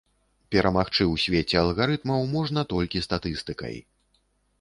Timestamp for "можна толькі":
2.31-3.03